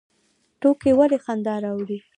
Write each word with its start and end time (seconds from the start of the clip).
ټوکې 0.59 0.91
ولې 0.97 1.17
خندا 1.25 1.55
راوړي؟ 1.63 1.97